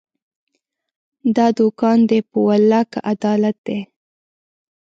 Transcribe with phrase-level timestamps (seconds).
[1.35, 3.79] دا دوکان دی، په والله که عدالت دی